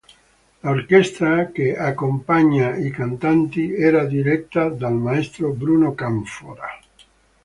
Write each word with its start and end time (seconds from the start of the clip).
L'orchestra 0.61 1.51
che 1.51 1.77
accompagna 1.77 2.75
i 2.75 2.89
cantanti 2.89 3.71
era 3.75 4.03
diretta 4.05 4.67
dal 4.69 4.95
maestro 4.95 5.51
Bruno 5.51 5.93
Canfora. 5.93 6.65